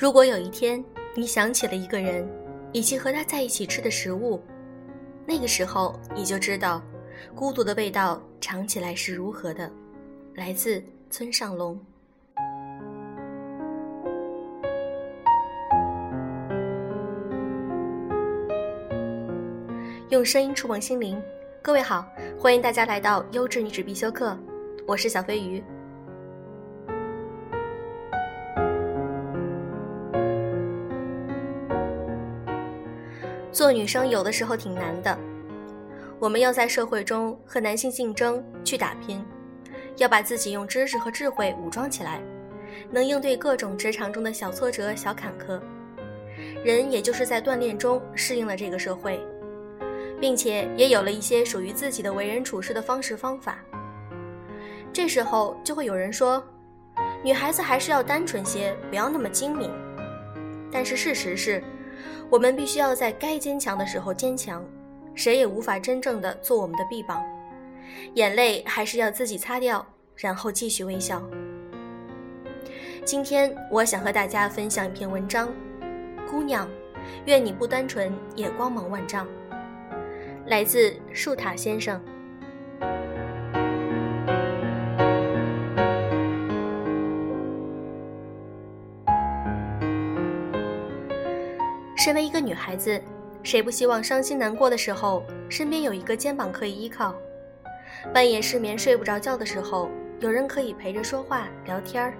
[0.00, 0.82] 如果有一天
[1.14, 2.26] 你想起了一个人，
[2.72, 4.42] 以及和他在一起吃的食物，
[5.26, 6.82] 那个时候你就知道，
[7.34, 9.70] 孤独的味道尝起来是如何的。
[10.36, 11.78] 来自村上龙。
[20.08, 21.22] 用声音触碰心灵，
[21.60, 24.34] 各位好，欢迎大家来到优质女子必修课，
[24.86, 25.62] 我是小飞鱼。
[33.60, 35.14] 做女生有的时候挺难的，
[36.18, 39.22] 我们要在社会中和男性竞争去打拼，
[39.98, 42.22] 要把自己用知识和智慧武装起来，
[42.90, 45.60] 能应对各种职场中的小挫折、小坎坷。
[46.64, 49.20] 人也就是在锻炼中适应了这个社会。
[50.18, 53.58] 并且也有了一些属于自己的为人处事的方式方法。
[54.90, 56.42] 这时候就会有人说，
[57.22, 59.70] 女孩子还是要单纯些，不要那么精明。
[60.72, 61.62] 但是事实是，
[62.30, 64.64] 我们必须要在该坚强的时候坚强，
[65.16, 67.20] 谁也无法真正的做我们的臂膀。
[68.14, 71.20] 眼泪还是要自己擦掉，然后继续微笑。
[73.04, 75.52] 今天我想和大家分享一篇文章，
[76.30, 76.68] 姑娘，
[77.24, 79.26] 愿你不单纯也光芒万丈。
[80.46, 82.00] 来自树塔先生。
[92.10, 93.00] 身为一个女孩子，
[93.44, 97.14] 谁不希望伤心难过的时候，身边有一个肩膀可以依靠；
[98.12, 102.12] 半夜失眠睡不着觉的时候，有人可以陪着说话聊天儿；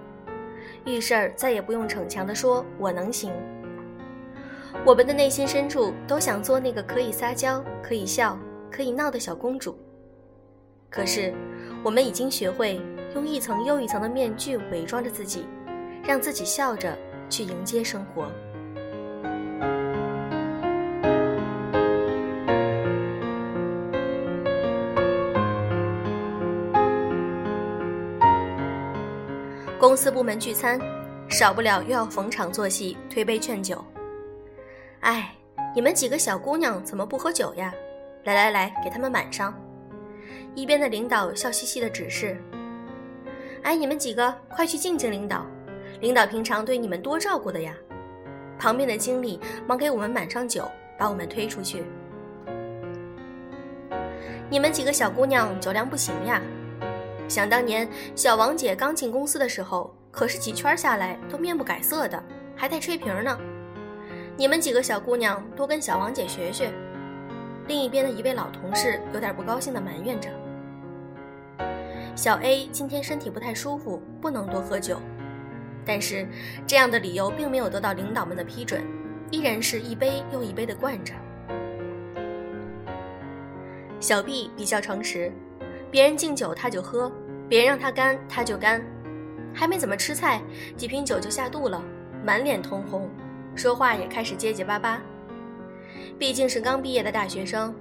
[0.85, 3.33] 遇事儿再也不用逞强的说“我能行”。
[4.87, 8.39] 我们的内心深处都想做那个可以撒娇、可以笑、
[8.71, 9.77] 可以闹的小公主。
[10.89, 11.35] 可是，
[11.83, 12.81] 我们已经学会
[13.17, 15.47] 用一层又一层的面具伪装着自己，
[16.05, 16.97] 让自己笑着
[17.29, 18.31] 去迎接生活。
[29.91, 30.79] 公司部门聚餐，
[31.29, 33.85] 少不了又要逢场作戏、推杯劝酒。
[35.01, 35.35] 哎，
[35.75, 37.75] 你们几个小姑娘怎么不喝酒呀？
[38.23, 39.53] 来来来，给他们满上。
[40.55, 42.41] 一边的领导笑嘻嘻的指示
[43.67, 45.45] ：“哎，你们几个快去敬敬领导，
[46.01, 47.75] 领导平常对你们多照顾的呀。”
[48.61, 51.83] 旁边的经理忙给我们满上酒，把我们推出去。
[54.49, 56.41] 你们几个小姑娘酒量不行呀？
[57.31, 62.21] 想当年小王姐刚进公司的时候，可是几圈下来都面不改色的，
[62.57, 63.39] 还带吹瓶呢。
[64.37, 66.73] 你们几个小姑娘多跟小王姐学学。
[67.69, 70.29] 另一边的一位老同事有点不高兴地埋怨着
[72.17, 75.01] ：“小 A 今天身体不太舒服，不能多喝酒。”
[75.87, 76.27] 但是
[76.67, 78.83] 这样的理由并没有得到领导们的批准，
[79.31, 81.15] 依然是一杯又一杯地灌着。
[84.01, 85.33] 小 B 比较诚实，
[85.91, 87.11] 别人敬酒他就喝，
[87.49, 88.81] 别人让他干他就干，
[89.53, 90.41] 还没怎么吃菜，
[90.77, 91.83] 几瓶酒就下肚了，
[92.25, 93.11] 满脸通红。
[93.57, 95.03] 说话也开始结结巴巴，
[96.19, 97.75] 毕竟是刚毕业的大学生，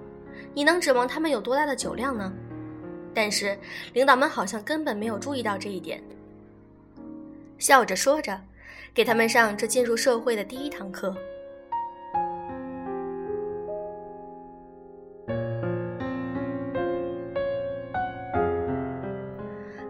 [0.54, 2.34] 你能指望他们有多大的酒量呢？
[3.14, 3.58] 但是
[3.94, 6.02] 领导们好像根本没有注意到这一点，
[7.60, 8.40] 笑着说着，
[8.94, 11.16] 给他们上这进入社会的第一堂课。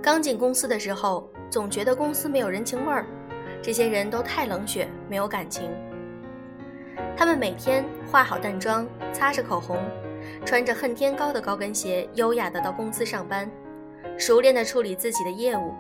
[0.10, 3.06] 刚进公司的时候，总觉得公司没有人情味儿。
[3.62, 5.70] 这些人都太冷血，没有感情。
[7.16, 9.78] 他们每天化好淡妆，擦着口红，
[10.44, 13.48] 穿着恨天高的高跟鞋，优雅的到公司上班，
[14.18, 15.76] 熟练的处理自己的业务，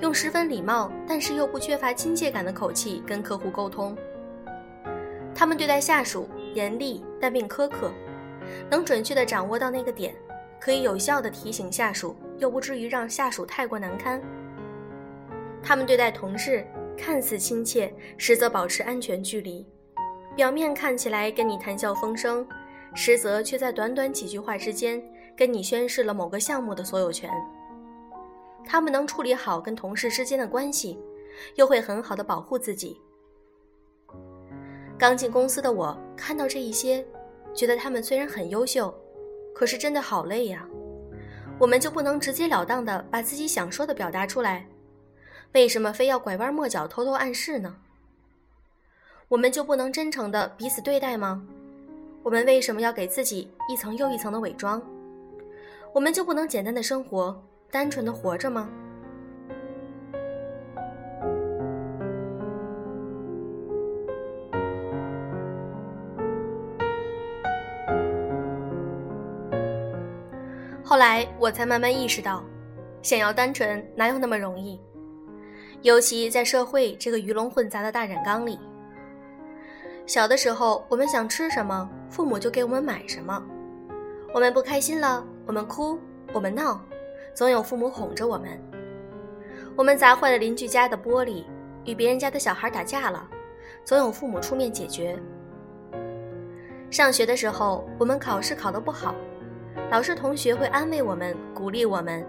[0.00, 3.96] 用十分礼貌但是又不缺乏亲切感的口气跟客户沟通。
[5.32, 7.92] 他们对待下属严厉但并苛刻，
[8.68, 10.12] 能准确的掌握到那个点，
[10.58, 14.20] 可以有效的提醒下属，又不至于让下属太过难堪。
[15.62, 16.66] 他们对待同事。
[17.02, 19.64] 看似亲切，实则保持安全距离；
[20.36, 22.46] 表面看起来跟你谈笑风生，
[22.94, 25.02] 实则却在短短几句话之间
[25.34, 27.30] 跟你宣示了某个项目的所有权。
[28.66, 31.00] 他们能处理好跟同事之间的关系，
[31.54, 33.00] 又会很好的保护自己。
[34.98, 37.02] 刚进公司的我看到这一些，
[37.54, 38.94] 觉得他们虽然很优秀，
[39.54, 40.68] 可是真的好累呀。
[41.60, 44.66] 我们就不能直截了当的把自己想说的表达出来？
[45.52, 47.76] 为什么非要拐弯抹角、偷偷暗示呢？
[49.28, 51.46] 我们就不能真诚的彼此对待吗？
[52.22, 54.82] 我们为什么要给自己一层又一层的伪装？
[55.92, 57.38] 我们就不能简单的生活、
[57.70, 58.70] 单纯的活着吗？
[70.90, 72.42] 后来我才慢慢意识到，
[73.00, 74.76] 想要单纯哪有那么容易？
[75.82, 78.58] 尤其在社会这个鱼龙混杂的大染缸里。
[80.04, 83.40] 小的时候，我们想吃什么，父母就给我们买什么；
[84.34, 85.96] 我们不开心了，我们哭，
[86.32, 86.84] 我们闹，
[87.34, 88.48] 总有父母哄着我们；
[89.76, 91.44] 我们砸坏了邻居家的玻璃，
[91.84, 93.30] 与别人家的小孩打架了，
[93.84, 95.16] 总有父母出面解决。
[96.90, 99.14] 上学的时候，我们考试考得不好，
[99.90, 102.24] 老师同学会安慰我们，鼓励我们。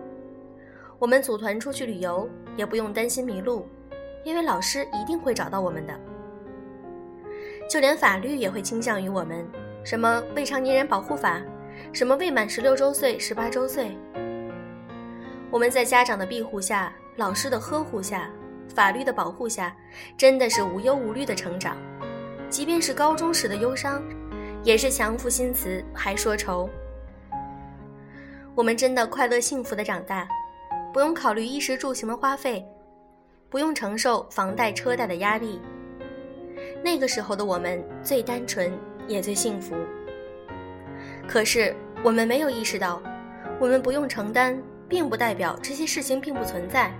[0.97, 2.27] 我们组团出去旅游，
[2.57, 3.67] 也不用担心迷路，
[4.23, 5.93] 因为老师一定会找到我们的。
[7.69, 9.47] 就连法律也会倾向于我们，
[9.83, 11.39] 什么未成年人保护法，
[11.93, 13.95] 什么未满十六周岁、十八周岁。
[15.51, 18.27] 我们在家长的庇护下，老师的呵护下，
[18.73, 19.75] 法律的保护下，
[20.17, 21.77] 真的是无忧无虑的成长。
[22.49, 24.01] 即便是高中时的忧伤。
[24.63, 26.69] 也是强赋新词还说愁。
[28.53, 30.27] 我们真的快乐幸福的长大，
[30.94, 32.65] 不用考虑衣食住行的花费，
[33.50, 35.62] 不用承受房贷车贷的压力。
[36.83, 38.71] 那个时候的我们最单纯，
[39.07, 39.74] 也最幸福。
[41.27, 43.01] 可是我们没有意识到，
[43.57, 46.92] 我们不用承担，并不代表这些事情并不存在。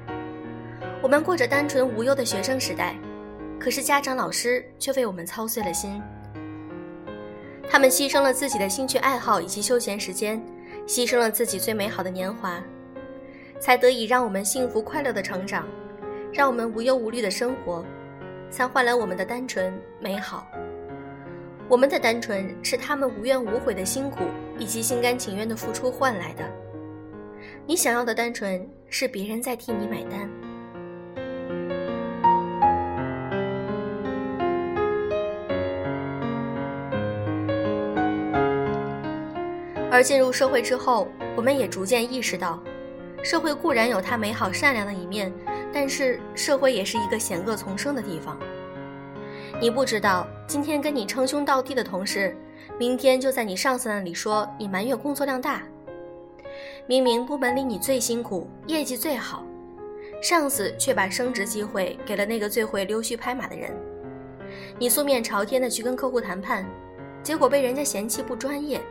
[1.02, 2.96] 我们过着单纯无忧的学生时代，
[3.60, 6.02] 可是家长老师却为我们操碎了心。
[7.70, 10.42] 他们牺牲了自己的兴趣爱好以及休闲时间，
[10.88, 12.62] 牺牲了自己最美好的年华，
[13.60, 15.68] 才得以让我们幸福快乐的成长，
[16.34, 17.86] 让我们无忧无虑的生活，
[18.50, 20.48] 才换来我们的单纯美好。
[21.70, 24.26] 我们的单纯是他们无怨无悔的辛苦
[24.60, 26.44] 以及心甘情愿的付出换来的。
[27.66, 30.30] 你想要的单纯，是别人在替你买单。
[39.92, 42.64] 而进入社会之后，我们也逐渐意识到，
[43.22, 45.32] 社会固然有它美好善良的一面，
[45.74, 48.40] 但是社会也是一个险恶丛生的地方。
[49.60, 52.34] 你不知道，今天跟你称兄道弟的同事，
[52.80, 55.62] 明天就在你上司那里说你埋怨工作量大。
[56.88, 59.46] 明明部门里你最辛苦，业绩最好，
[60.22, 63.72] 上司却把升职机会给了那个最会溜须拍马的人。
[64.80, 66.66] 你素面朝天的去跟客户谈判，
[67.22, 68.82] 结果被人家嫌弃不专业。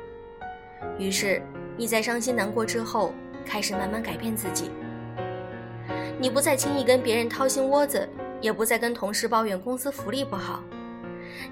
[0.99, 1.43] 于是，
[1.77, 3.13] 你在伤心难过之后，
[3.45, 4.71] 开始慢慢改变自己。
[6.19, 8.09] 你不再轻易跟别人掏心窝子，
[8.41, 10.63] 也不再跟同事抱怨公司福利不好。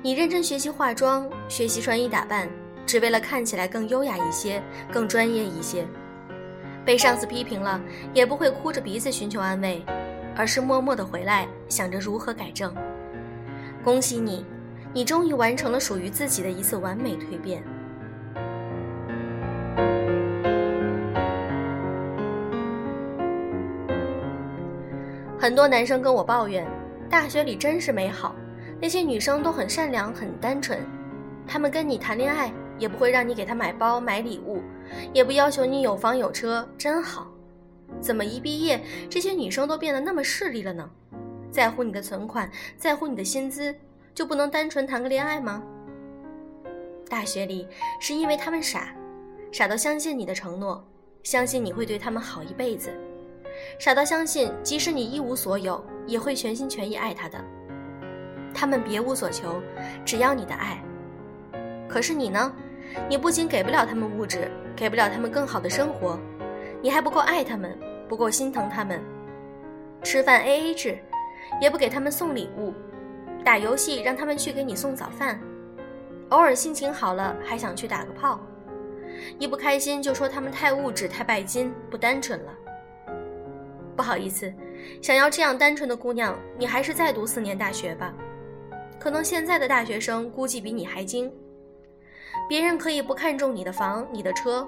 [0.03, 2.49] 你认真学习化妆，学习穿衣打扮，
[2.85, 5.87] 只为了看起来更优雅一些，更专业一些。
[6.85, 7.81] 被上司批评了，
[8.13, 9.83] 也不会哭着鼻子寻求安慰，
[10.37, 12.75] 而是默默的回来，想着如何改正。
[13.85, 14.45] 恭喜你，
[14.93, 17.63] 你终于完成了属于自己的一次完美蜕变。
[25.49, 26.69] 很多男生跟我抱怨，
[27.09, 28.37] 大学里真是美好，
[28.79, 30.79] 那些女生都很善良、很单纯，
[31.47, 34.61] 他们跟你谈恋爱也不会让你给他买包、买礼物，
[35.15, 37.27] 也不要求你有房有车，真好。
[37.99, 38.79] 怎么一毕业，
[39.09, 40.87] 这些女生都变得那么势利了呢？
[41.51, 43.75] 在乎你的存款，在乎你的薪资，
[44.15, 45.63] 就不能单纯谈个恋爱吗？
[47.09, 47.67] 大学里
[47.99, 48.95] 是因为他们傻，
[49.51, 50.87] 傻到相信你的承诺，
[51.23, 52.91] 相信你会对他们好一辈子。
[53.79, 57.39] 傻到相信，即使你一无所有，也会全心全意爱他的。
[58.55, 59.63] 他们别无所求，
[60.05, 60.83] 只要你的爱。
[61.89, 62.53] 可是你呢？
[63.09, 66.19] 你不仅给不了他们物质，给不了他们更好的生活，
[66.81, 69.01] 你还不够爱他们，不够心疼他们。
[70.03, 70.99] 吃饭 A A 制，
[71.61, 72.73] 也不给他们送礼物；
[73.45, 75.39] 打游戏让他们去给你送早饭；
[76.31, 78.39] 偶尔心情好了还想去打个炮；
[79.39, 82.53] 一不开心就说他们太物质、太拜金、不单纯了。
[83.99, 84.55] 不好意思，
[85.03, 88.15] 想要这样单纯的姑娘，你还是再读四年大学吧。
[88.97, 91.29] 可能现在的大学生估计比你还精。
[92.49, 94.65] 别人可以不看重你的房、你的车，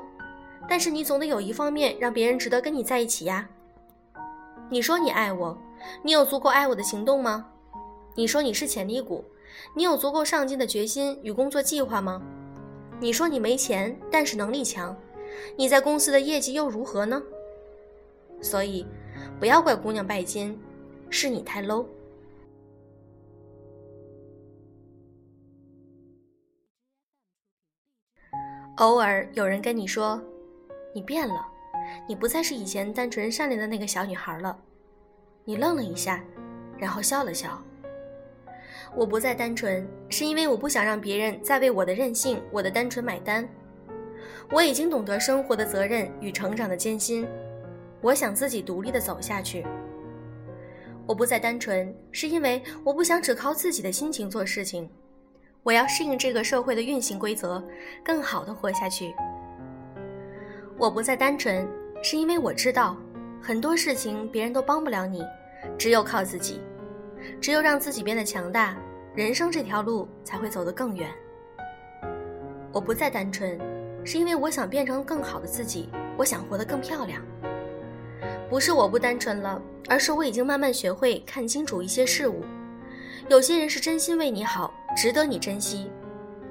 [0.69, 3.49] 但是你总得有一方面让别人值得跟你在一起呀。
[4.69, 5.57] 你说你爱我，
[6.03, 7.47] 你有足够爱我的行动吗？
[8.17, 9.25] 你说你是潜力股，
[9.77, 12.21] 你有足够上进的决心与工作计划吗？
[12.99, 14.97] 你说你没钱，但是能力强，
[15.55, 17.23] 你在公司的业绩又如何呢？
[18.43, 18.85] 所以。
[19.41, 20.55] 不要怪姑娘拜金，
[21.09, 21.87] 是你太 low。
[28.77, 30.23] 偶尔有人跟你说，
[30.95, 31.49] 你变了，
[32.07, 34.55] 你不再是以前单纯善良的那个小女孩了。
[35.47, 36.23] 你愣了一下，
[36.77, 37.59] 然后笑了笑。
[38.95, 43.49] 我不再单纯，是因为我不想让别人再为我的任性、我的单纯买单。
[44.51, 47.27] 我已经懂得生活的责任与成长的艰辛，
[48.01, 49.67] 我想自己独立的走下去。
[51.07, 54.89] 我不再单纯，是因为我不想只靠自己的心情做事情，
[55.63, 57.63] 我要适应这个社会的运行规则，
[58.05, 59.15] 更好的活下去。
[60.79, 61.69] 我不再单纯，
[62.03, 62.97] 是因为我知道
[63.43, 65.25] 很多事情别人都帮不了你，
[65.77, 66.61] 只有靠自己，
[67.41, 68.77] 只有让自己变得强大，
[69.15, 71.11] 人生这条路才会走得更远。
[72.73, 73.59] 我不再单纯。
[74.03, 77.23] 是因为我想变成更好的自己，我想活得更漂亮。
[78.51, 82.43] 不是我不单纯了，而是我已经慢慢学会看清楚一些事物。
[83.29, 85.89] 有些人是真心为你好，值得你珍惜；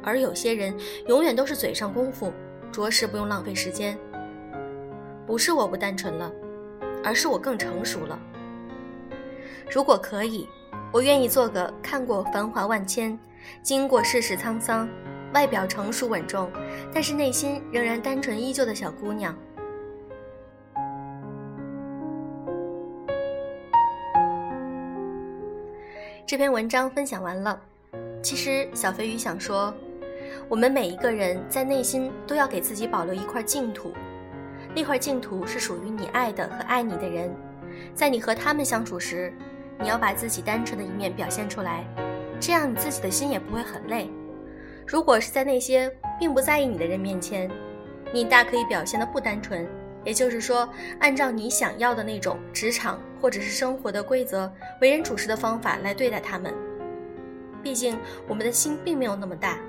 [0.01, 0.73] 而有些人
[1.07, 2.31] 永远都是嘴上功夫，
[2.71, 3.99] 着实不用浪费时间。
[5.27, 6.31] 不是我不单纯了，
[7.03, 8.17] 而是我更成熟了。
[9.69, 10.47] 如果可以，
[10.93, 13.19] 我愿意做个看过繁华万千，
[13.61, 14.87] 经过世事沧桑。
[15.31, 16.49] 外表成熟稳重，
[16.91, 19.37] 但是内心仍然单纯依旧的小姑娘。
[26.29, 27.59] 这篇文章分享完了。
[28.21, 29.73] 其实小飞鱼想说，
[30.47, 33.91] 我们每一个人在内心都要给自己保留一块净土，
[34.75, 37.35] 那块净土是属于你爱的和爱你的人。
[37.95, 39.33] 在你和他们相处时，
[39.79, 41.83] 你要把自己单纯的一面表现出来，
[42.39, 44.07] 这样你自己的心也不会很累。
[44.85, 47.49] 如果是在那些并不在意你的人面前，
[48.13, 49.67] 你大可以表现的不单纯，
[50.05, 50.67] 也就是说，
[50.99, 54.51] 按照你想要的那种职场或者是生活的规则、
[54.81, 56.53] 为人处事的方法来对待他们。
[57.61, 59.59] 毕竟我们的心并没有那么大，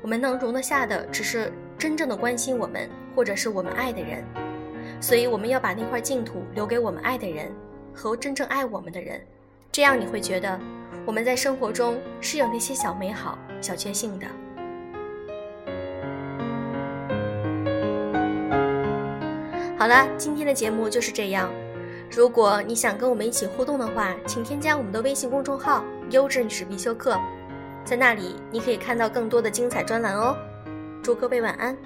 [0.00, 4.24] 我们能容得下的只是真正的关心我们或者是我们爱的人。
[5.00, 7.52] 所以我们要把那块净土留给我们爱的人
[7.92, 9.20] 和真正爱我们的人，
[9.72, 10.58] 这样你会觉得
[11.04, 14.26] 我们在生活中是有那些小美好、小确幸的。
[19.84, 21.52] 好了，今天的节目就是这样。
[22.10, 27.20] 如果你想跟我们一起互动的话，请添加我们的微信公众号“优质女士必修课”，
[27.84, 30.34] 在那里你可以看到更多的精彩专栏哦。
[31.02, 31.76] 祝各位晚安。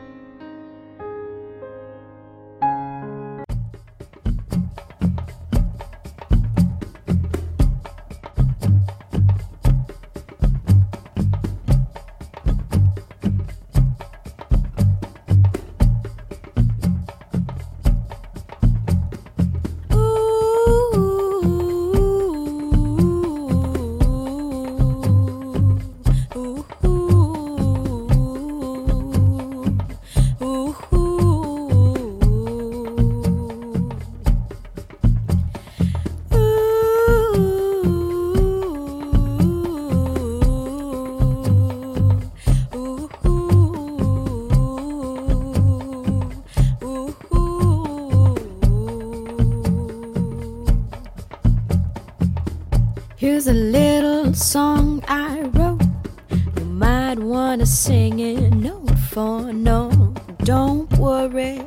[54.38, 55.83] Song I wrote.
[56.30, 60.14] You might wanna sing it note for note.
[60.45, 61.61] Don't worry,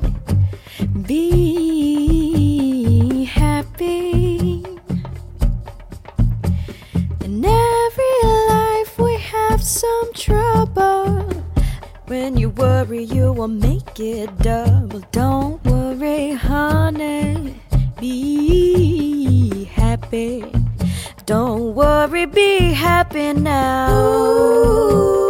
[1.05, 2.15] be
[3.25, 4.63] happy.
[7.25, 11.29] In every life, we have some trouble.
[12.07, 15.01] When you worry, you will make it double.
[15.11, 17.53] Don't worry, honey,
[17.99, 20.60] be happy.
[21.31, 23.87] Don't worry, be happy now.
[23.87, 25.20] Don't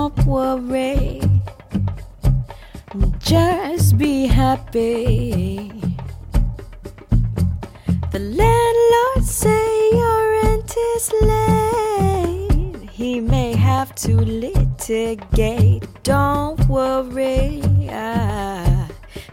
[0.00, 1.20] don't worry.
[3.18, 5.70] Just be happy.
[8.12, 12.88] The landlord say your rent is late.
[12.90, 15.84] He may have to litigate.
[16.02, 17.60] Don't worry.
[17.90, 18.88] ah,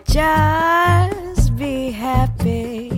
[0.05, 2.96] just be happy.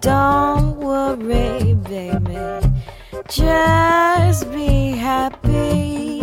[0.00, 2.68] Don't worry, baby.
[3.28, 6.20] Just be happy.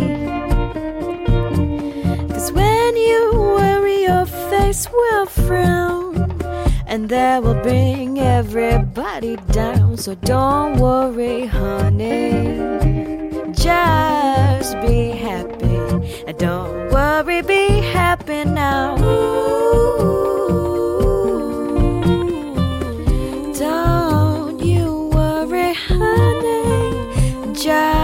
[2.28, 6.40] Cause when you worry, your face will frown.
[6.86, 9.96] And that will bring everybody down.
[9.96, 12.58] So don't worry, honey.
[13.52, 15.76] Just be happy.
[16.26, 18.96] And don't worry, be happy now.
[26.42, 27.99] name, Jack.